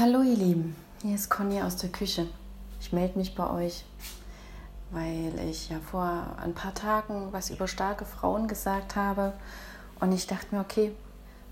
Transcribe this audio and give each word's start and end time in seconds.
Hallo 0.00 0.22
ihr 0.22 0.36
Lieben, 0.36 0.76
hier 1.02 1.16
ist 1.16 1.28
Conny 1.28 1.60
aus 1.60 1.74
der 1.74 1.90
Küche. 1.90 2.28
Ich 2.80 2.92
melde 2.92 3.18
mich 3.18 3.34
bei 3.34 3.50
euch, 3.50 3.84
weil 4.92 5.32
ich 5.50 5.70
ja 5.70 5.80
vor 5.80 6.36
ein 6.40 6.54
paar 6.54 6.72
Tagen 6.72 7.32
was 7.32 7.50
über 7.50 7.66
starke 7.66 8.04
Frauen 8.04 8.46
gesagt 8.46 8.94
habe 8.94 9.32
und 9.98 10.12
ich 10.12 10.28
dachte 10.28 10.54
mir, 10.54 10.60
okay, 10.60 10.92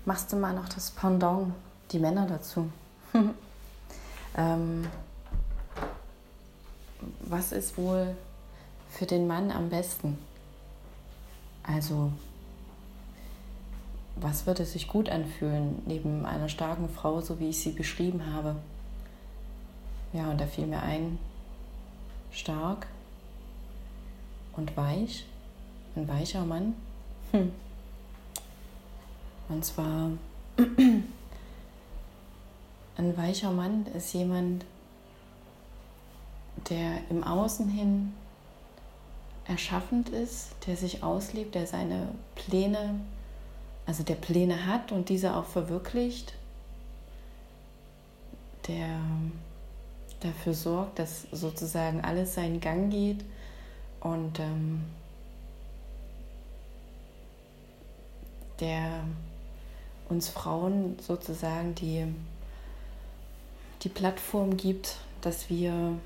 machst 0.05 0.31
du 0.31 0.37
mal 0.37 0.53
noch 0.53 0.69
das 0.69 0.91
Pendant, 0.91 1.53
die 1.91 1.99
Männer 1.99 2.25
dazu. 2.25 2.71
ähm, 4.37 4.87
was 7.19 7.51
ist 7.51 7.77
wohl 7.77 8.15
für 8.89 9.05
den 9.05 9.27
Mann 9.27 9.51
am 9.51 9.67
besten? 9.67 10.17
Also 11.63 12.13
was 14.21 14.45
würde 14.45 14.65
sich 14.65 14.87
gut 14.87 15.09
anfühlen 15.09 15.81
neben 15.85 16.25
einer 16.25 16.49
starken 16.49 16.89
Frau, 16.89 17.21
so 17.21 17.39
wie 17.39 17.49
ich 17.49 17.59
sie 17.59 17.71
beschrieben 17.71 18.33
habe. 18.33 18.55
Ja, 20.13 20.29
und 20.29 20.39
da 20.39 20.45
fiel 20.45 20.67
mir 20.67 20.81
ein, 20.81 21.19
stark 22.31 22.87
und 24.55 24.75
weich, 24.77 25.25
ein 25.95 26.07
weicher 26.07 26.45
Mann. 26.45 26.75
Hm. 27.31 27.51
Und 29.49 29.65
zwar, 29.65 30.11
ein 32.97 33.17
weicher 33.17 33.51
Mann 33.51 33.85
ist 33.95 34.13
jemand, 34.13 34.65
der 36.69 36.99
im 37.09 37.23
Außen 37.23 37.69
hin 37.69 38.13
erschaffend 39.45 40.09
ist, 40.09 40.49
der 40.65 40.75
sich 40.75 41.03
auslebt, 41.03 41.55
der 41.55 41.67
seine 41.67 42.09
Pläne 42.35 42.99
also 43.87 44.03
der 44.03 44.15
Pläne 44.15 44.67
hat 44.67 44.91
und 44.91 45.07
diese 45.07 45.35
auch 45.35 45.45
verwirklicht, 45.45 46.33
der 48.67 48.99
dafür 50.19 50.53
sorgt, 50.53 50.99
dass 50.99 51.23
sozusagen 51.31 52.01
alles 52.01 52.35
seinen 52.35 52.59
Gang 52.59 52.91
geht 52.91 53.23
und 54.01 54.39
ähm, 54.39 54.83
der 58.59 59.05
uns 60.09 60.27
Frauen 60.27 60.97
sozusagen 60.99 61.73
die, 61.75 62.05
die 63.83 63.89
Plattform 63.89 64.57
gibt, 64.57 64.97
dass 65.21 65.49
wir 65.49 65.97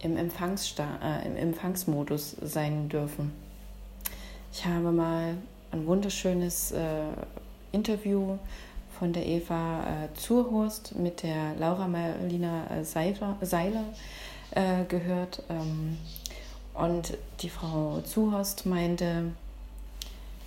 im, 0.00 0.16
Empfangssta 0.16 0.98
äh, 1.02 1.26
im 1.26 1.36
Empfangsmodus 1.36 2.36
sein 2.42 2.88
dürfen. 2.88 3.32
Ich 4.52 4.64
habe 4.64 4.90
mal 4.90 5.36
ein 5.76 5.86
wunderschönes 5.86 6.72
äh, 6.72 7.08
Interview 7.72 8.38
von 8.98 9.12
der 9.12 9.26
Eva 9.26 9.82
äh, 9.82 10.14
Zurhorst 10.14 10.94
mit 10.96 11.22
der 11.22 11.54
Laura 11.58 11.86
Marlina 11.86 12.66
äh, 12.70 12.84
Seiler, 12.84 13.36
Seiler 13.42 13.84
äh, 14.52 14.84
gehört. 14.84 15.42
Ähm, 15.50 15.98
und 16.72 17.16
die 17.40 17.50
Frau 17.50 18.00
Zuhorst 18.00 18.64
meinte, 18.64 19.32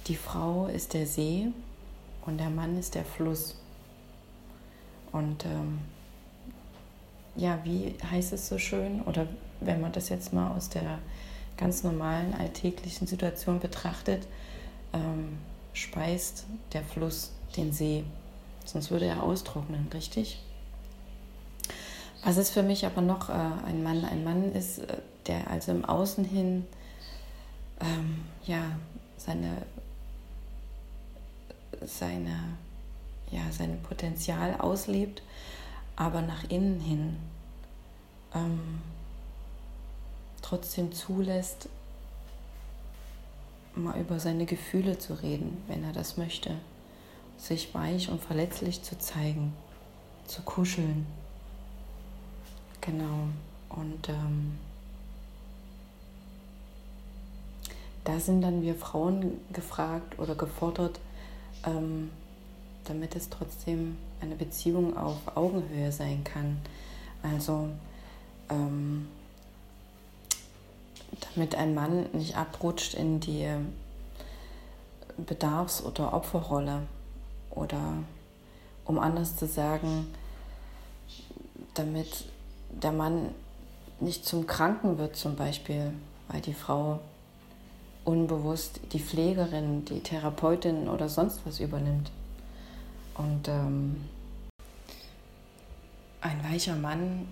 die 0.08 0.16
Frau 0.16 0.66
ist 0.68 0.94
der 0.94 1.06
See 1.06 1.48
und 2.26 2.40
der 2.40 2.50
Mann 2.50 2.78
ist 2.78 2.96
der 2.96 3.06
Fluss. 3.06 3.56
Und 5.12 5.46
ähm, 5.46 5.80
ja, 7.36 7.60
wie 7.64 7.96
heißt 8.10 8.34
es 8.34 8.50
so 8.50 8.58
schön? 8.58 9.02
Oder 9.04 9.28
wenn 9.60 9.80
man 9.80 9.92
das 9.92 10.10
jetzt 10.10 10.34
mal 10.34 10.52
aus 10.56 10.70
der 10.70 11.00
ganz 11.58 11.84
normalen 11.84 12.34
alltäglichen 12.34 13.06
Situation 13.06 13.60
betrachtet, 13.60 14.26
ähm, 14.94 15.38
speist 15.74 16.46
der 16.74 16.84
Fluss 16.84 17.32
den 17.56 17.72
See. 17.72 18.04
Sonst 18.66 18.92
würde 18.92 19.06
er 19.06 19.24
austrocknen, 19.24 19.88
richtig? 19.94 20.42
Was 22.24 22.38
ist 22.38 22.52
für 22.52 22.64
mich 22.64 22.86
aber 22.86 23.02
noch 23.02 23.30
äh, 23.30 23.34
ein 23.34 23.82
Mann? 23.82 24.04
Ein 24.06 24.24
Mann 24.24 24.52
ist, 24.52 24.80
äh, 24.80 24.98
der 25.28 25.50
also 25.50 25.72
im 25.72 25.86
Außen 25.86 26.24
hin 26.26 26.66
ähm, 27.80 28.26
ja, 28.46 28.64
seine, 29.18 29.64
seine, 31.86 32.38
ja, 33.32 33.42
sein 33.52 33.82
Potenzial 33.84 34.60
auslebt, 34.60 35.22
aber 35.96 36.22
nach 36.22 36.44
innen 36.50 36.80
hin 36.80 37.18
ähm, 38.34 38.82
trotzdem 40.42 40.92
zulässt, 40.92 41.70
mal 43.80 44.00
über 44.00 44.20
seine 44.20 44.46
Gefühle 44.46 44.98
zu 44.98 45.14
reden, 45.22 45.58
wenn 45.68 45.84
er 45.84 45.94
das 45.94 46.18
möchte. 46.18 46.56
Sich 47.38 47.74
weich 47.74 48.10
und 48.10 48.22
verletzlich 48.22 48.84
zu 48.84 48.98
zeigen, 48.98 49.54
zu 50.26 50.42
kuscheln. 50.42 51.06
Genau. 52.82 53.30
Und 53.70 54.10
ähm, 54.10 54.58
da 58.04 58.20
sind 58.20 58.42
dann 58.42 58.62
wir 58.62 58.76
Frauen 58.76 59.40
gefragt 59.54 60.18
oder 60.20 60.36
gefordert, 60.36 61.00
ähm, 61.66 62.10
damit 62.86 63.16
es 63.16 63.30
trotzdem 63.30 63.98
eine 64.22 64.36
Beziehung 64.36 64.98
auf 64.98 65.36
Augenhöhe 65.36 65.92
sein 65.92 66.24
kann. 66.24 66.58
Also 67.22 67.70
ähm, 68.50 69.08
damit 71.34 71.56
ein 71.56 71.74
Mann 71.74 72.08
nicht 72.14 72.36
abrutscht 72.36 72.94
in 72.94 73.20
die 73.20 73.48
Bedarfs- 75.18 75.84
oder 75.84 76.14
Opferrolle 76.14 76.84
oder 77.50 77.94
um 78.86 79.00
anders 79.00 79.36
zu 79.36 79.48
sagen, 79.48 80.08
damit 81.74 82.26
der 82.70 82.92
Mann 82.92 83.30
nicht 84.00 84.26
zum 84.26 84.48
Kranken 84.48 84.98
wird 84.98 85.16
zum 85.16 85.36
Beispiel, 85.36 85.94
weil 86.28 86.42
die 86.42 86.54
Frau 86.54 87.00
unbewusst 88.06 88.80
die 88.94 89.00
Pflegerin, 89.00 89.86
die 89.86 90.02
Therapeutin 90.02 90.88
oder 90.88 91.10
sonst 91.10 91.42
was 91.46 91.60
übernimmt. 91.60 92.12
Und 93.16 93.48
ähm, 93.48 94.06
ein 96.22 96.44
weicher 96.44 96.76
Mann 96.76 97.28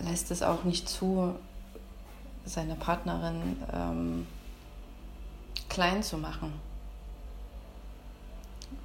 lässt 0.00 0.30
es 0.30 0.42
auch 0.42 0.64
nicht 0.64 0.88
zu, 0.88 1.34
seine 2.44 2.74
Partnerin 2.74 3.62
ähm, 3.72 4.26
klein 5.68 6.02
zu 6.02 6.18
machen, 6.18 6.52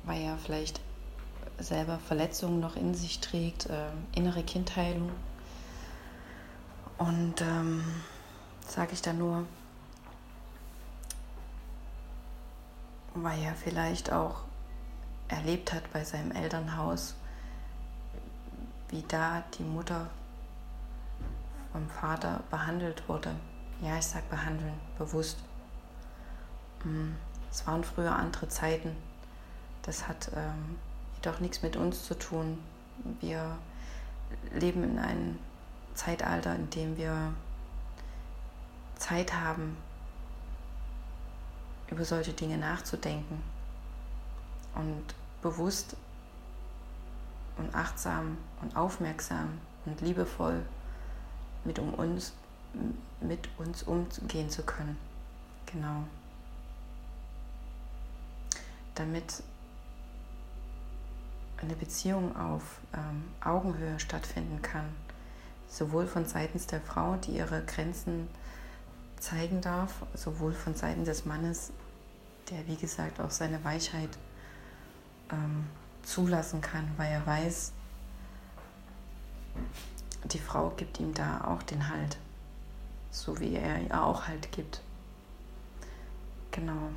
weil 0.03 0.22
er 0.22 0.38
vielleicht 0.38 0.81
selber 1.58 2.00
Verletzungen 2.00 2.59
noch 2.59 2.76
in 2.76 2.94
sich 2.94 3.20
trägt, 3.20 3.68
äh, 3.68 3.88
innere 4.14 4.44
Kindheilung. 4.44 5.12
Und 6.98 7.42
ähm, 7.42 7.84
sage 8.68 8.94
ich 8.94 9.02
da 9.02 9.14
nur, 9.14 9.46
weil 13.14 13.42
er 13.42 13.56
vielleicht 13.56 14.12
auch 14.12 14.42
erlebt 15.28 15.74
hat 15.74 15.92
bei 15.92 16.03
seinem 16.03 16.32
Elternhaus, 16.32 17.16
wie 18.90 19.03
da 19.08 19.44
die 19.58 19.64
Mutter 19.64 20.09
vom 21.75 21.90
Vater 21.90 22.41
behandelt 22.50 23.03
wurde. 23.09 23.36
Ja, 23.81 23.97
ich 23.97 24.06
sage 24.06 24.24
behandeln, 24.30 24.80
bewusst. 24.97 25.38
Mm, 26.86 27.12
es 27.52 27.68
waren 27.68 27.84
früher 27.84 28.16
andere 28.16 28.47
Zeiten. 28.47 28.96
Das 29.81 30.08
hat 30.08 30.31
ähm, 30.38 30.78
jedoch 31.18 31.41
nichts 31.41 31.62
mit 31.64 31.75
uns 31.75 32.06
zu 32.06 32.18
tun. 32.18 32.59
Wir 33.19 33.58
leben 34.53 34.85
in 34.85 34.97
einem 34.97 35.38
Zeitalter, 35.96 36.56
in 36.56 36.69
dem 36.69 36.96
wir 36.96 37.34
Zeit 38.96 39.34
haben, 39.34 39.75
über 41.91 42.06
solche 42.06 42.31
Dinge 42.31 42.58
nachzudenken 42.58 43.44
und 44.75 45.03
bewusst 45.41 45.97
und 47.58 47.76
achtsam 47.76 48.38
und 48.61 48.78
aufmerksam 48.78 49.59
und 49.85 50.00
liebevoll 50.00 50.64
mit, 51.66 51.79
um 51.79 51.94
uns, 51.94 52.34
mit 53.22 53.50
uns 53.58 53.84
umgehen 53.84 54.50
zu 54.50 54.64
können. 54.64 54.97
Genau. 55.66 56.03
Damit 58.96 59.44
eine 61.58 61.76
Beziehung 61.76 62.35
auf 62.35 62.79
ähm, 62.94 63.23
Augenhöhe 63.44 64.00
stattfinden 64.00 64.62
kann, 64.62 64.85
sowohl 65.67 66.08
von 66.08 66.26
seitens 66.26 66.67
der 66.67 66.82
Frau, 66.82 67.16
die 67.16 67.38
ihre 67.38 67.64
Grenzen 67.66 68.28
zeigen 69.20 69.62
darf, 69.62 70.06
sowohl 70.14 70.53
von 70.53 70.76
Seiten 70.76 71.06
des 71.06 71.26
Mannes, 71.26 71.72
der 72.50 72.67
wie 72.67 72.76
gesagt 72.76 73.20
auch 73.20 73.32
seine 73.32 73.64
Weichheit 73.64 74.09
ähm, 75.32 75.66
zulassen 76.03 76.62
kann, 76.62 76.88
weil 76.97 77.12
er 77.12 77.26
weiß, 77.26 77.72
die 80.32 80.40
Frau 80.40 80.72
gibt 80.72 81.00
ihm 81.00 81.14
da 81.14 81.46
auch 81.46 81.64
den 81.64 81.90
Halt, 81.90 82.18
so 83.12 83.40
wie 83.40 83.56
er 83.56 83.82
ihr 83.82 84.04
auch 84.04 84.28
Halt 84.28 84.52
gibt. 84.52 84.82
Genau. 86.52 86.90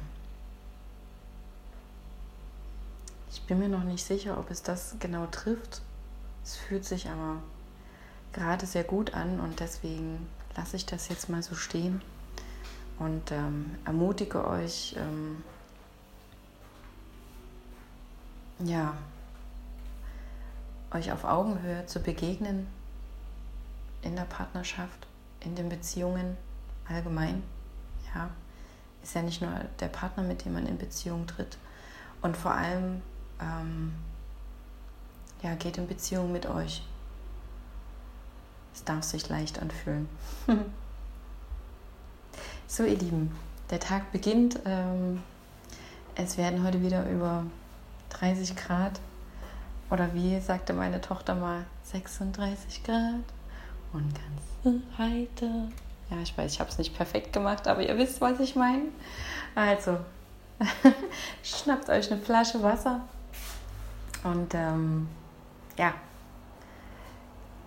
Ich 3.30 3.42
bin 3.42 3.58
mir 3.58 3.68
noch 3.68 3.84
nicht 3.84 4.04
sicher, 4.04 4.38
ob 4.38 4.50
es 4.50 4.62
das 4.62 4.96
genau 5.00 5.26
trifft. 5.26 5.82
Es 6.44 6.56
fühlt 6.56 6.84
sich 6.84 7.08
aber 7.08 7.42
gerade 8.32 8.66
sehr 8.66 8.84
gut 8.84 9.14
an 9.14 9.40
und 9.40 9.60
deswegen 9.60 10.28
lasse 10.56 10.76
ich 10.76 10.86
das 10.86 11.08
jetzt 11.08 11.28
mal 11.28 11.42
so 11.42 11.54
stehen 11.54 12.00
und 12.98 13.30
ähm, 13.30 13.76
ermutige 13.84 14.46
euch, 14.46 14.96
ähm, 14.98 15.42
ja, 18.60 18.96
euch 20.92 21.12
auf 21.12 21.24
Augenhöhe 21.24 21.84
zu 21.86 22.00
begegnen 22.00 22.66
in 24.02 24.16
der 24.16 24.22
Partnerschaft, 24.22 25.06
in 25.40 25.54
den 25.54 25.68
Beziehungen 25.68 26.36
allgemein. 26.88 27.42
Ja, 28.14 28.30
ist 29.02 29.14
ja 29.14 29.22
nicht 29.22 29.42
nur 29.42 29.52
der 29.80 29.88
Partner, 29.88 30.22
mit 30.22 30.44
dem 30.44 30.54
man 30.54 30.66
in 30.66 30.78
Beziehung 30.78 31.26
tritt. 31.26 31.58
Und 32.22 32.36
vor 32.36 32.52
allem, 32.52 33.02
ähm, 33.40 33.94
ja, 35.42 35.54
geht 35.54 35.78
in 35.78 35.86
Beziehung 35.86 36.32
mit 36.32 36.46
euch. 36.46 36.82
Es 38.74 38.84
darf 38.84 39.04
sich 39.04 39.28
leicht 39.28 39.60
anfühlen. 39.60 40.08
so, 42.66 42.84
ihr 42.84 42.98
Lieben, 42.98 43.34
der 43.70 43.80
Tag 43.80 44.12
beginnt. 44.12 44.60
Ähm, 44.64 45.22
es 46.14 46.36
werden 46.36 46.64
heute 46.64 46.82
wieder 46.82 47.08
über 47.08 47.44
30 48.10 48.56
Grad 48.56 49.00
oder 49.90 50.12
wie 50.14 50.40
sagte 50.40 50.72
meine 50.72 51.00
Tochter 51.00 51.34
mal, 51.34 51.64
36 51.84 52.82
Grad 52.82 53.24
und 53.92 54.12
ganz 54.14 54.82
heiter. 54.98 55.68
Ja, 56.10 56.16
ich 56.22 56.36
weiß, 56.36 56.52
ich 56.52 56.60
habe 56.60 56.70
es 56.70 56.78
nicht 56.78 56.96
perfekt 56.96 57.32
gemacht, 57.32 57.68
aber 57.68 57.82
ihr 57.82 57.96
wisst, 57.98 58.20
was 58.20 58.40
ich 58.40 58.56
meine. 58.56 58.84
Also, 59.54 59.98
schnappt 61.42 61.88
euch 61.88 62.10
eine 62.10 62.20
Flasche 62.20 62.62
Wasser 62.62 63.00
und 64.24 64.54
ähm, 64.54 65.08
ja, 65.76 65.94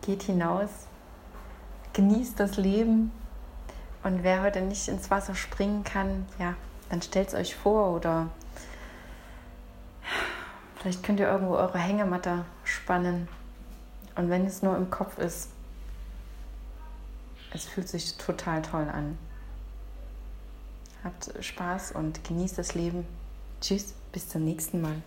geht 0.02 0.24
hinaus, 0.24 0.70
genießt 1.94 2.40
das 2.40 2.58
Leben 2.58 3.12
und 4.04 4.24
wer 4.24 4.42
heute 4.42 4.62
nicht 4.62 4.88
ins 4.88 5.10
Wasser 5.12 5.36
springen 5.36 5.84
kann, 5.84 6.26
ja, 6.40 6.56
dann 6.90 7.02
stellt 7.02 7.30
es 7.30 7.36
euch 7.36 7.56
vor 7.56 7.96
oder 7.96 8.28
vielleicht 10.78 11.04
könnt 11.04 11.20
ihr 11.20 11.30
irgendwo 11.30 11.54
eure 11.54 11.78
Hängematte 11.78 12.44
spannen 12.64 13.28
und 14.16 14.30
wenn 14.30 14.46
es 14.46 14.62
nur 14.62 14.76
im 14.76 14.90
Kopf 14.90 15.18
ist, 15.20 15.50
es 17.54 17.66
fühlt 17.66 17.88
sich 17.88 18.18
total 18.18 18.62
toll 18.62 18.88
an. 18.90 19.18
Habt 21.04 21.32
Spaß 21.44 21.94
und 21.94 22.24
genießt 22.24 22.58
das 22.58 22.76
Leben. 22.76 23.06
Tschüss, 23.60 23.94
bis 24.12 24.30
zum 24.30 24.44
nächsten 24.44 24.82
Mal. 24.82 25.02